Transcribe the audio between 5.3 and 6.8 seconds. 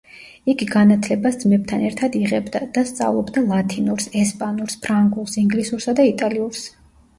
ინგლისურსა და იტალიურს.